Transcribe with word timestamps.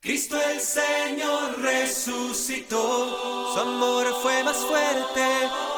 Cristo 0.00 0.36
el 0.54 0.60
Señor 0.60 1.60
resucitó, 1.60 2.76
su 3.52 3.58
amor 3.58 4.06
fue 4.22 4.44
más 4.44 4.56
fuerte 4.58 5.26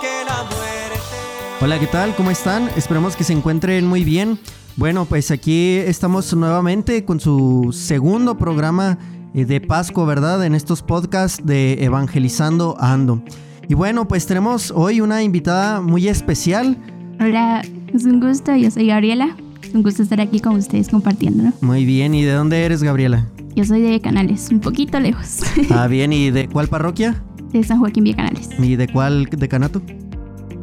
que 0.03 0.25
la 0.27 0.43
muerte. 0.43 1.59
Hola, 1.63 1.79
¿qué 1.81 1.87
tal? 1.87 2.15
¿Cómo 2.15 2.31
están? 2.31 2.69
Esperamos 2.77 3.17
que 3.17 3.25
se 3.25 3.33
encuentren 3.33 3.87
muy 3.87 4.05
bien. 4.05 4.39
Bueno, 4.77 5.07
pues 5.07 5.31
aquí 5.31 5.77
estamos 5.77 6.35
nuevamente 6.35 7.07
con 7.07 7.19
su 7.19 7.71
segundo 7.73 8.37
programa 8.37 8.99
eh, 9.33 9.47
de 9.47 9.59
Pascua, 9.59 10.05
¿verdad? 10.05 10.45
En 10.45 10.55
estos 10.55 10.83
podcasts 10.83 11.41
de 11.47 11.83
Evangelizando 11.83 12.77
Ando. 12.79 13.23
Y 13.69 13.75
bueno, 13.75 14.07
pues 14.07 14.27
tenemos 14.27 14.71
hoy 14.71 15.01
una 15.01 15.23
invitada 15.23 15.81
muy 15.81 16.09
especial. 16.09 16.77
Hola, 17.21 17.63
es 17.95 18.05
un 18.05 18.21
gusto, 18.21 18.55
yo 18.55 18.71
soy 18.71 18.89
Gabriela. 18.89 19.35
Un 19.73 19.83
gusto 19.83 20.03
estar 20.03 20.21
aquí 20.21 20.41
con 20.41 20.57
ustedes 20.57 20.89
compartiendo. 20.89 21.53
Muy 21.61 21.85
bien, 21.85 22.15
¿y 22.15 22.23
de 22.25 22.33
dónde 22.33 22.65
eres, 22.65 22.83
Gabriela? 22.83 23.27
Yo 23.55 23.65
soy 23.65 23.83
de 23.83 24.01
Canales, 24.01 24.49
un 24.51 24.61
poquito 24.61 24.99
lejos. 24.99 25.41
Ah, 25.71 25.87
bien, 25.87 26.13
¿y 26.13 26.31
de 26.31 26.49
cuál 26.49 26.69
parroquia? 26.69 27.23
De 27.53 27.63
San 27.63 27.79
Joaquín 27.79 28.05
Vía 28.05 28.17
Canales. 28.17 28.49
¿Y 28.59 28.77
de 28.77 28.89
cuál 28.89 29.27
decanato? 29.27 29.83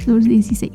Sur 0.04 0.22
16. 0.24 0.72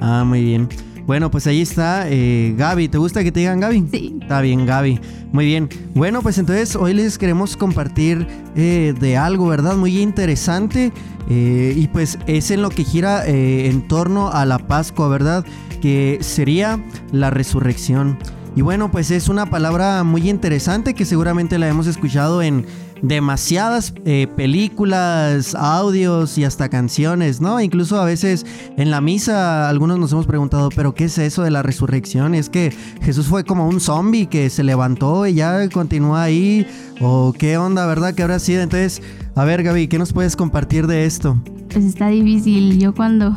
Ah, 0.00 0.24
muy 0.26 0.42
bien. 0.42 0.68
Bueno, 1.06 1.30
pues 1.30 1.46
ahí 1.46 1.62
está 1.62 2.04
eh, 2.10 2.54
Gaby. 2.56 2.88
¿Te 2.88 2.98
gusta 2.98 3.24
que 3.24 3.32
te 3.32 3.40
digan 3.40 3.60
Gaby? 3.60 3.84
Sí. 3.90 4.18
Está 4.20 4.40
bien, 4.42 4.66
Gaby. 4.66 5.00
Muy 5.32 5.46
bien. 5.46 5.68
Bueno, 5.94 6.20
pues 6.20 6.36
entonces 6.36 6.76
hoy 6.76 6.92
les 6.92 7.16
queremos 7.16 7.56
compartir 7.56 8.26
eh, 8.56 8.94
de 9.00 9.16
algo, 9.16 9.46
¿verdad? 9.46 9.74
Muy 9.74 9.98
interesante. 10.00 10.92
Eh, 11.30 11.74
y 11.76 11.86
pues 11.88 12.18
es 12.26 12.50
en 12.50 12.60
lo 12.60 12.68
que 12.70 12.84
gira 12.84 13.26
en 13.26 13.88
torno 13.88 14.30
a 14.30 14.44
la 14.44 14.58
Pascua, 14.58 15.08
¿verdad? 15.08 15.46
Que 15.80 16.18
sería 16.20 16.82
la 17.12 17.30
resurrección. 17.30 18.18
Y 18.56 18.62
bueno, 18.62 18.90
pues 18.90 19.10
es 19.10 19.28
una 19.28 19.46
palabra 19.46 20.02
muy 20.02 20.28
interesante 20.28 20.94
que 20.94 21.04
seguramente 21.04 21.58
la 21.58 21.68
hemos 21.68 21.86
escuchado 21.86 22.42
en 22.42 22.66
demasiadas 23.02 23.94
eh, 24.04 24.26
películas, 24.36 25.54
audios 25.54 26.36
y 26.38 26.44
hasta 26.44 26.68
canciones, 26.68 27.40
¿no? 27.40 27.60
Incluso 27.60 28.00
a 28.00 28.04
veces 28.04 28.44
en 28.76 28.90
la 28.90 29.00
misa 29.00 29.68
algunos 29.68 29.98
nos 29.98 30.12
hemos 30.12 30.26
preguntado, 30.26 30.70
pero 30.74 30.94
¿qué 30.94 31.04
es 31.04 31.18
eso 31.18 31.42
de 31.42 31.50
la 31.50 31.62
resurrección? 31.62 32.34
¿Es 32.34 32.50
que 32.50 32.74
Jesús 33.02 33.26
fue 33.26 33.44
como 33.44 33.68
un 33.68 33.80
zombie 33.80 34.26
que 34.26 34.50
se 34.50 34.64
levantó 34.64 35.26
y 35.26 35.34
ya 35.34 35.68
continúa 35.68 36.24
ahí? 36.24 36.66
¿O 37.00 37.32
qué 37.38 37.58
onda, 37.58 37.86
verdad? 37.86 38.14
que 38.14 38.22
habrá 38.22 38.38
sido? 38.38 38.62
Entonces, 38.62 39.02
a 39.36 39.44
ver 39.44 39.62
Gaby, 39.62 39.88
¿qué 39.88 39.98
nos 39.98 40.12
puedes 40.12 40.34
compartir 40.34 40.86
de 40.86 41.04
esto? 41.04 41.40
Pues 41.72 41.84
está 41.84 42.08
difícil. 42.08 42.80
Yo 42.80 42.94
cuando 42.94 43.36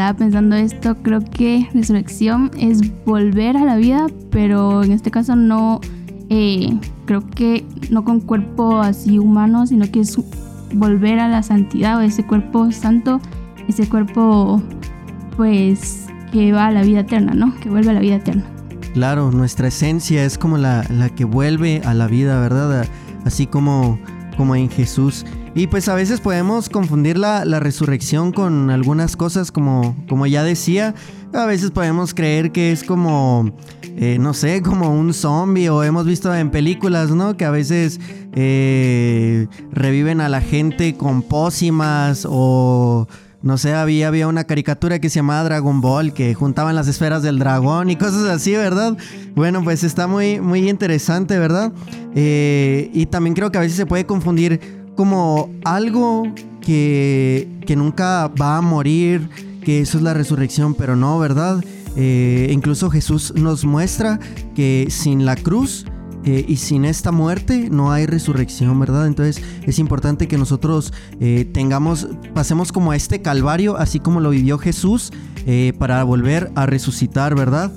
estaba 0.00 0.18
pensando 0.18 0.56
esto, 0.56 0.96
creo 1.02 1.20
que 1.22 1.68
resurrección 1.74 2.50
es 2.58 2.80
volver 3.04 3.58
a 3.58 3.66
la 3.66 3.76
vida, 3.76 4.06
pero 4.30 4.82
en 4.82 4.92
este 4.92 5.10
caso 5.10 5.36
no 5.36 5.82
eh, 6.30 6.74
creo 7.04 7.28
que 7.28 7.66
no 7.90 8.02
con 8.02 8.20
cuerpo 8.20 8.80
así 8.80 9.18
humano, 9.18 9.66
sino 9.66 9.90
que 9.90 10.00
es 10.00 10.18
volver 10.72 11.18
a 11.18 11.28
la 11.28 11.42
santidad 11.42 11.98
o 11.98 12.00
ese 12.00 12.26
cuerpo 12.26 12.72
santo, 12.72 13.20
ese 13.68 13.90
cuerpo 13.90 14.62
pues 15.36 16.06
que 16.32 16.50
va 16.50 16.68
a 16.68 16.70
la 16.70 16.82
vida 16.82 17.00
eterna, 17.00 17.34
¿no? 17.34 17.54
Que 17.60 17.68
vuelve 17.68 17.90
a 17.90 17.92
la 17.92 18.00
vida 18.00 18.14
eterna. 18.14 18.44
Claro, 18.94 19.30
nuestra 19.30 19.68
esencia 19.68 20.24
es 20.24 20.38
como 20.38 20.56
la, 20.56 20.82
la 20.88 21.10
que 21.10 21.26
vuelve 21.26 21.82
a 21.84 21.92
la 21.92 22.06
vida, 22.06 22.40
¿verdad? 22.40 22.86
Así 23.26 23.46
como, 23.46 23.98
como 24.38 24.56
en 24.56 24.70
Jesús. 24.70 25.26
Y 25.54 25.66
pues 25.66 25.88
a 25.88 25.94
veces 25.94 26.20
podemos 26.20 26.68
confundir 26.68 27.18
la, 27.18 27.44
resurrección 27.60 28.32
con 28.32 28.70
algunas 28.70 29.16
cosas, 29.16 29.50
como, 29.50 29.96
como 30.08 30.26
ya 30.26 30.44
decía. 30.44 30.94
A 31.32 31.46
veces 31.46 31.70
podemos 31.70 32.14
creer 32.14 32.52
que 32.52 32.72
es 32.72 32.84
como 32.84 33.52
eh, 33.96 34.18
no 34.18 34.32
sé, 34.32 34.62
como 34.62 34.98
un 34.98 35.12
zombie 35.12 35.68
o 35.68 35.82
hemos 35.82 36.06
visto 36.06 36.34
en 36.34 36.50
películas, 36.50 37.10
¿no? 37.10 37.36
Que 37.36 37.44
a 37.44 37.50
veces 37.50 38.00
eh, 38.34 39.46
reviven 39.72 40.22
a 40.22 40.28
la 40.28 40.40
gente 40.40 40.96
con 40.96 41.22
pócimas 41.22 42.26
o... 42.28 43.06
No 43.42 43.56
sé, 43.56 43.72
había, 43.72 44.08
había 44.08 44.28
una 44.28 44.44
caricatura 44.44 44.98
que 44.98 45.08
se 45.08 45.16
llamaba 45.16 45.44
Dragon 45.44 45.80
Ball, 45.80 46.12
que 46.12 46.34
juntaban 46.34 46.74
las 46.74 46.88
esferas 46.88 47.22
del 47.22 47.38
dragón 47.38 47.88
y 47.88 47.96
cosas 47.96 48.24
así, 48.24 48.52
¿verdad? 48.52 48.98
Bueno, 49.34 49.64
pues 49.64 49.82
está 49.82 50.06
muy, 50.06 50.40
muy 50.40 50.68
interesante, 50.68 51.38
¿verdad? 51.38 51.72
Eh, 52.14 52.90
y 52.92 53.06
también 53.06 53.34
creo 53.34 53.50
que 53.50 53.56
a 53.56 53.62
veces 53.62 53.78
se 53.78 53.86
puede 53.86 54.04
confundir 54.04 54.79
como 54.96 55.50
algo 55.64 56.24
que, 56.60 57.48
que 57.66 57.76
nunca 57.76 58.28
va 58.28 58.58
a 58.58 58.60
morir, 58.60 59.28
que 59.62 59.80
eso 59.80 59.98
es 59.98 60.04
la 60.04 60.14
resurrección, 60.14 60.74
pero 60.74 60.96
no, 60.96 61.18
¿verdad? 61.18 61.62
Eh, 61.96 62.48
incluso 62.52 62.90
Jesús 62.90 63.32
nos 63.36 63.64
muestra 63.64 64.20
que 64.54 64.86
sin 64.90 65.24
la 65.24 65.36
cruz 65.36 65.86
eh, 66.24 66.44
y 66.46 66.56
sin 66.56 66.84
esta 66.84 67.12
muerte 67.12 67.68
no 67.70 67.92
hay 67.92 68.06
resurrección, 68.06 68.78
¿verdad? 68.78 69.06
Entonces 69.06 69.42
es 69.62 69.78
importante 69.78 70.28
que 70.28 70.38
nosotros 70.38 70.92
eh, 71.18 71.48
tengamos, 71.52 72.08
pasemos 72.34 72.72
como 72.72 72.92
a 72.92 72.96
este 72.96 73.22
calvario, 73.22 73.76
así 73.76 73.98
como 73.98 74.20
lo 74.20 74.30
vivió 74.30 74.58
Jesús, 74.58 75.12
para 75.78 76.04
volver 76.04 76.52
a 76.54 76.66
resucitar, 76.66 77.34
¿verdad? 77.34 77.72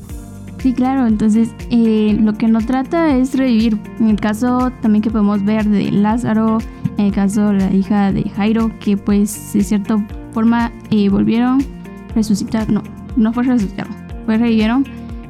Sí, 0.60 0.74
claro, 0.74 1.08
entonces 1.08 1.50
lo 1.72 2.34
que 2.34 2.48
no 2.48 2.60
trata 2.60 3.16
es 3.16 3.36
revivir. 3.36 3.80
En 4.00 4.10
el 4.10 4.20
caso 4.20 4.72
también 4.82 5.02
que 5.02 5.10
podemos 5.10 5.44
ver 5.44 5.66
de 5.68 5.90
Lázaro, 5.90 6.60
el 6.98 7.12
caso 7.12 7.50
de 7.50 7.60
la 7.60 7.74
hija 7.74 8.12
de 8.12 8.24
Jairo, 8.30 8.72
que 8.80 8.98
pues 8.98 9.54
de 9.54 9.64
cierta 9.64 10.06
forma 10.34 10.72
volvieron 11.10 11.62
a 11.62 12.14
resucitar, 12.16 12.70
no, 12.70 12.84
no 13.16 13.34
fue 13.34 13.44
resucitar, 13.44 13.88
pues 14.26 14.40
revivieron, 14.40 14.86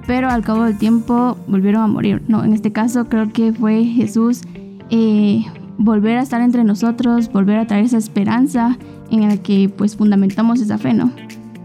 pero 0.05 0.29
al 0.29 0.43
cabo 0.43 0.63
del 0.63 0.77
tiempo 0.77 1.37
volvieron 1.47 1.81
a 1.81 1.87
morir. 1.87 2.21
No, 2.27 2.43
en 2.43 2.53
este 2.53 2.71
caso 2.71 3.05
creo 3.05 3.31
que 3.31 3.53
fue 3.53 3.85
Jesús 3.85 4.41
eh, 4.89 5.45
volver 5.77 6.17
a 6.17 6.21
estar 6.21 6.41
entre 6.41 6.63
nosotros, 6.63 7.31
volver 7.31 7.57
a 7.57 7.67
traer 7.67 7.85
esa 7.85 7.97
esperanza 7.97 8.77
en 9.11 9.27
la 9.27 9.37
que 9.37 9.69
pues 9.69 9.95
fundamentamos 9.95 10.59
esa 10.59 10.77
fe, 10.77 10.93
¿no? 10.93 11.11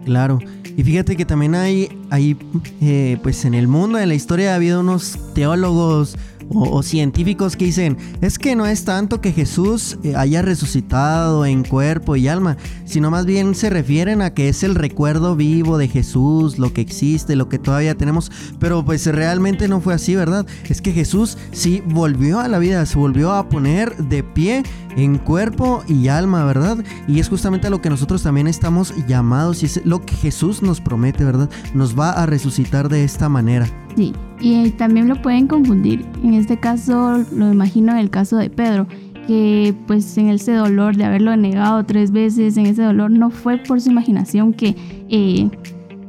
Claro. 0.04 0.38
Y 0.76 0.84
fíjate 0.84 1.16
que 1.16 1.24
también 1.24 1.54
hay, 1.54 1.88
hay 2.10 2.36
eh, 2.80 3.18
pues 3.22 3.44
en 3.44 3.54
el 3.54 3.66
mundo, 3.66 3.98
en 3.98 4.08
la 4.08 4.14
historia 4.14 4.52
ha 4.52 4.54
habido 4.54 4.80
unos 4.80 5.18
teólogos 5.34 6.16
o, 6.50 6.82
científicos 6.82 7.56
que 7.56 7.66
dicen, 7.66 7.96
es 8.20 8.38
que 8.38 8.56
no 8.56 8.66
es 8.66 8.84
tanto 8.84 9.20
que 9.20 9.32
Jesús 9.32 9.98
eh, 10.02 10.14
haya 10.16 10.42
resucitado 10.42 11.44
en 11.46 11.64
cuerpo 11.64 12.16
y 12.16 12.28
alma, 12.28 12.56
sino 12.84 13.10
más 13.10 13.26
bien 13.26 13.54
se 13.54 13.70
refieren 13.70 14.22
a 14.22 14.34
que 14.34 14.48
es 14.48 14.62
el 14.62 14.74
recuerdo 14.74 15.36
vivo 15.36 15.78
de 15.78 15.88
Jesús, 15.88 16.58
lo 16.58 16.72
que 16.72 16.80
existe, 16.80 17.36
lo 17.36 17.48
que 17.48 17.58
todavía 17.58 17.96
tenemos, 17.96 18.30
pero 18.58 18.84
pues 18.84 19.06
realmente 19.06 19.68
no 19.68 19.80
fue 19.80 19.94
así, 19.94 20.14
¿verdad? 20.14 20.46
Es 20.68 20.80
que 20.80 20.92
Jesús 20.92 21.36
sí 21.52 21.82
volvió 21.86 22.40
a 22.40 22.48
la 22.48 22.58
vida, 22.58 22.84
se 22.86 22.98
volvió 22.98 23.32
a 23.32 23.48
poner 23.48 23.96
de 23.96 24.22
pie 24.22 24.62
en 24.96 25.18
cuerpo 25.18 25.82
y 25.86 26.08
alma, 26.08 26.44
¿verdad? 26.44 26.78
Y 27.06 27.20
es 27.20 27.28
justamente 27.28 27.68
a 27.68 27.70
lo 27.70 27.80
que 27.80 27.90
nosotros 27.90 28.22
también 28.22 28.48
estamos 28.48 28.94
llamados 29.06 29.62
y 29.62 29.66
es 29.66 29.84
lo 29.84 30.04
que 30.04 30.14
Jesús 30.14 30.62
nos 30.62 30.80
promete, 30.80 31.24
¿verdad? 31.24 31.50
Nos 31.74 31.98
va 31.98 32.10
a 32.10 32.26
resucitar 32.26 32.88
de 32.88 33.04
esta 33.04 33.28
manera. 33.28 33.68
Sí, 33.98 34.12
y 34.38 34.70
también 34.70 35.08
lo 35.08 35.20
pueden 35.20 35.48
confundir. 35.48 36.06
En 36.22 36.34
este 36.34 36.60
caso, 36.60 37.18
lo 37.32 37.52
imagino 37.52 37.90
en 37.90 37.98
el 37.98 38.10
caso 38.10 38.36
de 38.36 38.48
Pedro, 38.48 38.86
que 39.26 39.74
pues 39.88 40.16
en 40.16 40.28
ese 40.28 40.52
dolor 40.52 40.94
de 40.94 41.04
haberlo 41.04 41.36
negado 41.36 41.82
tres 41.84 42.12
veces, 42.12 42.56
en 42.56 42.66
ese 42.66 42.84
dolor 42.84 43.10
no 43.10 43.30
fue 43.30 43.56
por 43.56 43.80
su 43.80 43.90
imaginación 43.90 44.52
que 44.52 44.76
eh, 45.08 45.50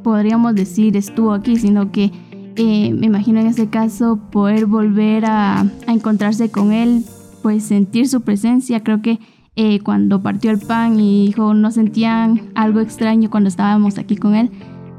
podríamos 0.04 0.54
decir 0.54 0.96
estuvo 0.96 1.32
aquí, 1.32 1.56
sino 1.56 1.90
que 1.90 2.12
eh, 2.54 2.94
me 2.94 3.06
imagino 3.06 3.40
en 3.40 3.48
ese 3.48 3.68
caso 3.70 4.20
poder 4.30 4.66
volver 4.66 5.24
a, 5.26 5.66
encontrarse 5.88 6.48
con 6.48 6.70
él, 6.70 7.04
pues 7.42 7.64
sentir 7.64 8.06
su 8.06 8.20
presencia. 8.20 8.84
Creo 8.84 9.02
que 9.02 9.18
eh, 9.56 9.80
cuando 9.80 10.22
partió 10.22 10.52
el 10.52 10.60
pan 10.60 11.00
y 11.00 11.26
dijo 11.26 11.54
no 11.54 11.72
sentían 11.72 12.52
algo 12.54 12.78
extraño 12.78 13.30
cuando 13.30 13.48
estábamos 13.48 13.98
aquí 13.98 14.14
con 14.14 14.36
él 14.36 14.52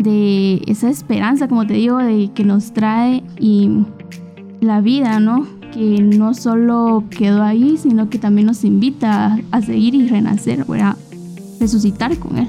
de 0.03 0.61
esa 0.67 0.89
esperanza, 0.89 1.47
como 1.47 1.65
te 1.65 1.73
digo, 1.73 1.97
de 1.97 2.31
que 2.33 2.43
nos 2.43 2.73
trae 2.73 3.23
y 3.39 3.85
la 4.59 4.81
vida, 4.81 5.19
¿no? 5.19 5.47
Que 5.71 6.01
no 6.01 6.33
solo 6.33 7.03
quedó 7.09 7.43
ahí, 7.43 7.77
sino 7.77 8.09
que 8.09 8.19
también 8.19 8.47
nos 8.47 8.63
invita 8.63 9.39
a, 9.51 9.61
seguir 9.61 9.95
y 9.95 10.07
renacer, 10.07 10.65
a 10.81 10.95
resucitar 11.59 12.17
con 12.17 12.37
Él. 12.37 12.47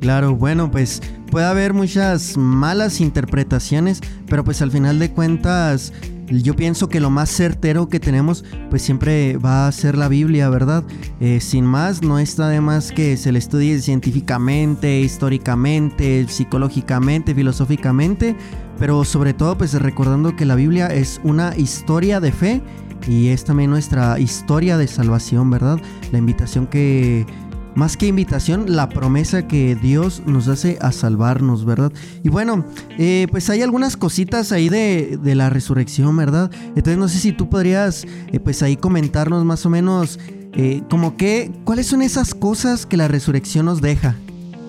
Claro, 0.00 0.34
bueno, 0.34 0.70
pues 0.70 1.02
puede 1.30 1.46
haber 1.46 1.74
muchas 1.74 2.36
malas 2.36 3.00
interpretaciones, 3.00 4.00
pero 4.26 4.44
pues 4.44 4.60
al 4.60 4.70
final 4.70 4.98
de 4.98 5.10
cuentas 5.10 5.92
yo 6.40 6.56
pienso 6.56 6.88
que 6.88 7.00
lo 7.00 7.10
más 7.10 7.30
certero 7.30 7.88
que 7.88 8.00
tenemos 8.00 8.44
pues 8.70 8.82
siempre 8.82 9.36
va 9.36 9.66
a 9.66 9.72
ser 9.72 9.98
la 9.98 10.08
Biblia, 10.08 10.48
¿verdad? 10.48 10.84
Eh, 11.20 11.40
sin 11.40 11.64
más, 11.64 12.02
no 12.02 12.18
está 12.18 12.48
de 12.48 12.60
más 12.60 12.92
que 12.92 13.16
se 13.16 13.32
le 13.32 13.38
estudie 13.38 13.80
científicamente, 13.80 15.00
históricamente, 15.00 16.26
psicológicamente, 16.28 17.34
filosóficamente, 17.34 18.36
pero 18.78 19.04
sobre 19.04 19.34
todo 19.34 19.58
pues 19.58 19.74
recordando 19.74 20.34
que 20.34 20.46
la 20.46 20.54
Biblia 20.54 20.86
es 20.86 21.20
una 21.24 21.56
historia 21.56 22.20
de 22.20 22.32
fe 22.32 22.62
y 23.08 23.28
es 23.28 23.44
también 23.44 23.70
nuestra 23.70 24.18
historia 24.18 24.76
de 24.76 24.86
salvación, 24.86 25.50
¿verdad? 25.50 25.80
La 26.12 26.18
invitación 26.18 26.66
que 26.66 27.26
más 27.74 27.96
que 27.96 28.06
invitación, 28.06 28.64
la 28.68 28.88
promesa 28.88 29.46
que 29.46 29.76
Dios 29.76 30.22
nos 30.26 30.48
hace 30.48 30.78
a 30.80 30.92
salvarnos, 30.92 31.64
¿verdad? 31.64 31.92
Y 32.22 32.28
bueno, 32.28 32.64
eh, 32.98 33.26
pues 33.30 33.48
hay 33.50 33.62
algunas 33.62 33.96
cositas 33.96 34.52
ahí 34.52 34.68
de, 34.68 35.18
la 35.34 35.48
resurrección, 35.48 36.14
¿verdad? 36.16 36.50
Entonces 36.68 36.98
no 36.98 37.08
sé 37.08 37.18
si 37.18 37.32
tú 37.32 37.48
podrías, 37.48 38.06
eh, 38.32 38.40
pues 38.40 38.62
ahí 38.62 38.76
comentarnos 38.76 39.44
más 39.44 39.64
o 39.64 39.70
menos, 39.70 40.18
eh, 40.52 40.82
como 40.90 41.16
que, 41.16 41.50
¿cuáles 41.64 41.86
son 41.86 42.02
esas 42.02 42.34
cosas 42.34 42.84
que 42.84 42.98
la 42.98 43.08
resurrección 43.08 43.66
nos 43.66 43.80
deja? 43.80 44.14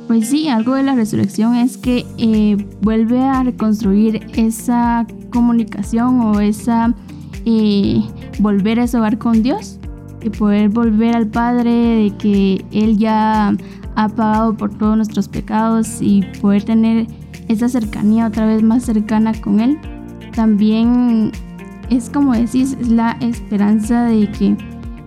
Pues 0.07 0.29
sí, 0.29 0.47
algo 0.47 0.75
de 0.75 0.83
la 0.83 0.95
resurrección 0.95 1.55
es 1.55 1.77
que 1.77 2.05
vuelve 2.81 3.19
a 3.19 3.43
reconstruir 3.43 4.25
esa 4.33 5.05
comunicación 5.31 6.19
o 6.21 6.39
esa 6.39 6.93
volver 8.39 8.79
a 8.79 8.85
hogar 8.85 9.17
con 9.17 9.43
Dios 9.43 9.79
y 10.23 10.29
poder 10.29 10.69
volver 10.69 11.15
al 11.15 11.27
Padre, 11.27 11.71
de 11.71 12.13
que 12.17 12.65
Él 12.71 12.97
ya 12.97 13.55
ha 13.95 14.09
pagado 14.09 14.55
por 14.55 14.75
todos 14.77 14.95
nuestros 14.95 15.27
pecados 15.27 16.01
y 16.01 16.23
poder 16.41 16.63
tener 16.63 17.07
esa 17.47 17.69
cercanía 17.69 18.27
otra 18.27 18.45
vez 18.45 18.63
más 18.63 18.83
cercana 18.83 19.33
con 19.41 19.59
Él. 19.59 19.77
También 20.35 21.31
es 21.89 22.09
como 22.09 22.33
decís, 22.33 22.77
es 22.79 22.89
la 22.89 23.17
esperanza 23.21 24.03
de 24.05 24.29
que 24.31 24.57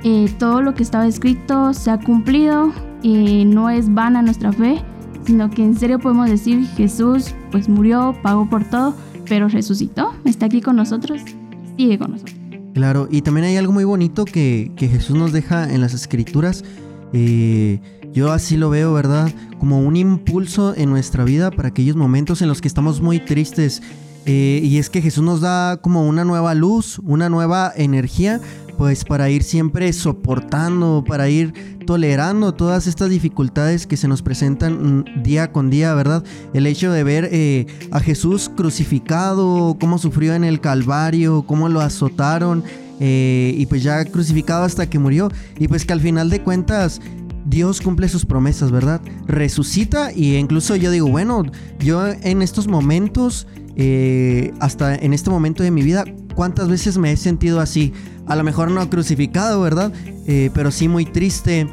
eh, 0.05 0.31
todo 0.39 0.63
lo 0.63 0.75
que 0.75 0.83
estaba 0.83 1.07
escrito 1.07 1.73
se 1.75 1.91
ha 1.91 1.99
cumplido, 1.99 2.73
y 3.03 3.45
no 3.45 3.71
es 3.71 3.93
vana 3.93 4.23
nuestra 4.23 4.53
fe, 4.53 4.83
sino 5.25 5.51
que 5.51 5.63
en 5.63 5.77
serio 5.77 5.99
podemos 5.99 6.29
decir 6.29 6.67
Jesús 6.77 7.35
pues 7.51 7.69
murió, 7.69 8.17
pagó 8.23 8.49
por 8.49 8.65
todo, 8.65 8.95
pero 9.29 9.49
resucitó, 9.49 10.13
está 10.25 10.47
aquí 10.47 10.61
con 10.61 10.77
nosotros, 10.77 11.23
sigue 11.77 11.99
con 11.99 12.13
nosotros. 12.13 12.36
Claro, 12.77 13.09
y 13.11 13.23
también 13.23 13.47
hay 13.47 13.57
algo 13.57 13.73
muy 13.73 13.85
bonito 13.85 14.27
que, 14.27 14.71
Jesús 14.77 15.17
nos 15.17 15.33
deja 15.33 15.73
en 15.73 15.81
las 15.81 15.95
escrituras. 15.95 16.63
Eh, 17.15 17.81
yo 18.13 18.33
así 18.33 18.59
lo 18.59 18.69
veo, 18.69 18.93
¿verdad? 18.93 19.33
Como 19.59 19.81
un 19.81 19.97
impulso 19.97 20.75
en 20.77 20.91
nuestra 20.91 21.25
vida 21.25 21.51
para 21.51 21.69
aquellos 21.69 21.97
momentos 21.97 22.43
en 22.43 22.49
los 22.49 22.61
que 22.61 22.69
estamos 22.69 23.01
muy 23.01 23.19
tristes. 23.19 23.81
Eh, 24.27 24.61
y 24.63 24.77
es 24.77 24.91
que 24.91 25.01
Jesús 25.01 25.25
nos 25.25 25.41
da 25.41 25.79
como 25.79 26.07
una 26.07 26.27
nueva 26.27 26.55
luz, 26.55 26.99
una 26.99 27.31
nueva 27.31 27.73
energía 27.75 28.43
pues 28.77 29.05
para 29.05 29.31
ir 29.31 29.43
siempre 29.43 29.93
soportando, 29.93 31.05
para 31.07 31.29
ir 31.29 31.77
tolerando 31.87 32.53
todas 32.53 32.87
estas 32.87 33.11
dificultades 33.11 33.87
que 33.87 33.97
se 33.97 34.09
nos 34.09 34.23
presentan 34.23 35.01
mm, 35.01 35.23
día 35.23 35.53
con 35.53 35.71
día, 35.71 35.95
¿verdad? 35.95 36.25
El 36.53 36.67
hecho 36.67 36.93
de 36.93 37.05
ver 37.05 37.29
eh, 37.33 37.67
a 37.91 38.01
Jesús 38.01 38.51
crucificado, 38.55 39.77
cómo 39.81 39.99
sufrió 39.99 40.35
en 40.35 40.45
el 40.45 40.61
Calvario, 40.61 41.45
cómo 41.47 41.69
lo 41.69 41.81
azotaron, 41.81 42.65
eh, 43.01 43.55
y 43.57 43.67
pues 43.67 43.83
ya 43.83 44.05
crucificado 44.05 44.65
hasta 44.65 44.89
que 44.89 44.99
murió, 44.99 45.31
y 45.59 45.69
pues 45.69 45.85
que 45.85 45.93
al 45.93 46.01
final 46.01 46.31
de 46.31 46.43
cuentas 46.43 47.01
Dios 47.47 47.81
cumple 47.81 48.09
sus 48.09 48.27
promesas, 48.27 48.73
¿verdad? 48.73 49.01
Resucita 49.27 50.13
y 50.13 50.37
incluso 50.37 50.75
yo 50.75 50.91
digo, 50.91 51.09
bueno, 51.09 51.45
yo 51.79 52.07
en 52.09 52.43
estos 52.43 52.67
momentos, 52.67 53.47
eh, 53.77 54.53
hasta 54.59 54.97
en 54.97 55.15
este 55.15 55.31
momento 55.31 55.63
de 55.63 55.71
mi 55.71 55.83
vida, 55.83 56.05
¿cuántas 56.37 56.69
veces 56.69 56.97
me 56.99 57.11
he 57.11 57.17
sentido 57.17 57.59
así? 57.61 57.93
a 58.27 58.37
lo 58.37 58.45
mejor 58.45 58.71
no 58.71 58.89
crucificado, 58.91 59.61
¿verdad? 59.61 59.93
Eh, 60.27 60.51
pero 60.53 60.71
sí 60.71 60.89
muy 60.89 61.05
triste. 61.05 61.69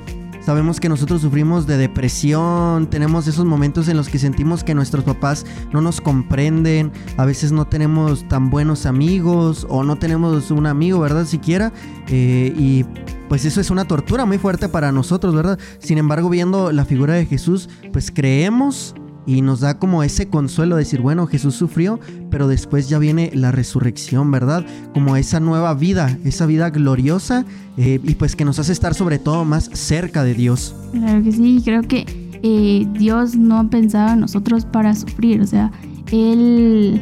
Sabemos 0.46 0.82
que 0.82 0.90
nosotros 0.90 1.22
sufrimos 1.22 1.68
de 1.68 1.78
depresión, 1.78 2.90
tenemos 2.90 3.28
esos 3.28 3.46
momentos 3.46 3.88
en 3.88 3.96
los 3.96 4.10
que 4.10 4.20
sentimos 4.20 4.66
que 4.66 4.76
nuestros 4.76 5.06
papás 5.06 5.46
no 5.72 5.80
nos 5.80 6.02
comprenden, 6.02 6.92
a 7.16 7.24
veces 7.24 7.54
no 7.54 7.66
tenemos 7.66 8.28
tan 8.28 8.50
buenos 8.50 8.86
amigos 8.86 9.66
o 9.70 9.86
no 9.86 9.96
tenemos 9.96 10.52
un 10.52 10.66
amigo, 10.66 11.00
¿verdad? 11.00 11.26
Siquiera. 11.26 11.72
Eh, 12.08 12.54
y 12.58 12.84
pues 13.30 13.46
eso 13.46 13.62
es 13.62 13.70
una 13.70 13.86
tortura 13.86 14.26
muy 14.26 14.38
fuerte 14.38 14.68
para 14.68 14.92
nosotros, 14.92 15.34
¿verdad? 15.34 15.58
Sin 15.80 15.98
embargo, 15.98 16.30
viendo 16.30 16.74
la 16.74 16.84
figura 16.84 17.14
de 17.14 17.26
Jesús, 17.26 17.70
pues 17.94 18.12
creemos 18.12 18.96
y 19.26 19.42
nos 19.42 19.62
da 19.62 19.80
como 19.80 20.04
ese 20.04 20.28
consuelo 20.28 20.76
de 20.76 20.84
decir, 20.84 21.02
bueno, 21.02 21.28
Jesús 21.28 21.56
sufrió, 21.56 22.00
pero 22.30 22.48
después 22.48 22.90
ya 22.90 23.00
viene 23.00 23.32
la 23.34 23.52
resurrección, 23.52 24.32
¿verdad? 24.32 24.66
Como 24.94 25.16
esa 25.16 25.40
nueva 25.40 25.74
vida, 25.74 26.18
esa 26.24 26.46
vida 26.46 26.70
gloriosa 26.70 27.46
eh, 27.78 28.00
y 28.04 28.16
pues 28.16 28.36
que 28.36 28.46
nos 28.46 28.60
hace 28.60 28.74
estar 28.74 28.94
sobre 28.94 29.20
todo 29.20 29.46
más 29.46 29.70
cerca 29.74 30.24
de 30.24 30.34
Dios. 30.34 30.76
Claro 30.92 31.24
que 31.24 31.32
sí, 31.32 31.62
creo 31.64 31.84
que 31.84 32.06
eh, 32.44 32.88
Dios 32.94 33.36
no 33.36 33.70
pensaba 33.70 34.14
en 34.14 34.20
nosotros 34.20 34.66
para 34.66 34.94
sufrir, 34.96 35.42
o 35.42 35.48
sea, 35.48 35.72
Él 36.12 37.02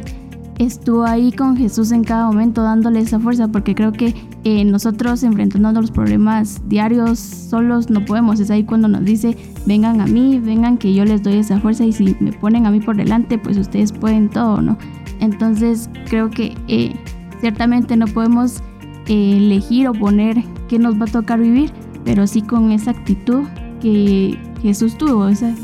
estuvo 0.58 1.04
ahí 1.04 1.32
con 1.32 1.56
Jesús 1.56 1.92
en 1.92 2.04
cada 2.04 2.26
momento 2.26 2.62
dándole 2.62 3.00
esa 3.00 3.18
fuerza, 3.18 3.48
porque 3.48 3.74
creo 3.74 3.92
que 3.92 4.14
eh, 4.44 4.64
nosotros 4.64 5.22
enfrentando 5.22 5.72
los 5.80 5.90
problemas 5.90 6.60
diarios 6.68 7.18
solos 7.18 7.90
no 7.90 8.04
podemos. 8.04 8.40
Es 8.40 8.50
ahí 8.50 8.64
cuando 8.64 8.88
nos 8.88 9.04
dice, 9.04 9.36
vengan 9.66 10.00
a 10.00 10.06
mí, 10.06 10.38
vengan 10.38 10.78
que 10.78 10.94
yo 10.94 11.04
les 11.04 11.22
doy 11.22 11.36
esa 11.36 11.60
fuerza 11.60 11.84
y 11.84 11.92
si 11.92 12.16
me 12.20 12.32
ponen 12.32 12.66
a 12.66 12.70
mí 12.70 12.80
por 12.80 12.96
delante, 12.96 13.38
pues 13.38 13.56
ustedes 13.56 13.92
pueden 13.92 14.28
todo, 14.28 14.60
¿no? 14.60 14.78
Entonces 15.20 15.88
creo 16.08 16.30
que 16.30 16.54
eh, 16.68 16.94
ciertamente 17.40 17.96
no 17.96 18.06
podemos 18.06 18.62
eh, 19.06 19.36
elegir 19.36 19.88
o 19.88 19.92
poner 19.92 20.42
qué 20.68 20.78
nos 20.78 21.00
va 21.00 21.04
a 21.04 21.12
tocar 21.12 21.40
vivir, 21.40 21.70
pero 22.04 22.26
sí 22.26 22.42
con 22.42 22.72
esa 22.72 22.90
actitud 22.90 23.44
que 23.80 24.38
Jesús 24.62 24.96
tuvo, 24.98 25.28
esa 25.28 25.54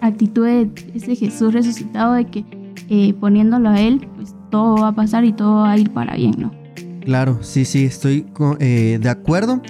actitud 0.00 0.44
de 0.44 0.70
ese 0.94 1.16
Jesús 1.16 1.52
resucitado 1.52 2.14
de 2.14 2.26
que 2.26 2.44
poniéndolo 3.20 3.70
a 3.70 3.80
Él, 3.80 4.06
pues 4.16 4.34
todo 4.50 4.76
va 4.76 4.88
a 4.88 4.92
pasar 4.94 5.24
y 5.24 5.32
todo 5.32 5.62
va 5.62 5.72
a 5.72 5.78
ir 5.78 5.90
para 5.90 6.14
bien, 6.14 6.34
¿no? 6.38 6.52
Claro, 7.04 7.38
sí, 7.42 7.64
sí, 7.64 7.84
estoy 7.84 8.26
eh, 8.60 8.98
de 9.00 9.08
acuerdo. 9.08 9.60